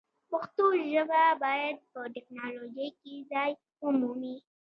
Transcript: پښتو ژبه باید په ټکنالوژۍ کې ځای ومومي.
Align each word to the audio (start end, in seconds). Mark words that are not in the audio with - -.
پښتو 0.31 0.65
ژبه 0.91 1.23
باید 1.43 1.75
په 1.91 2.01
ټکنالوژۍ 2.15 2.89
کې 3.01 3.13
ځای 3.31 3.51
ومومي. 3.83 4.35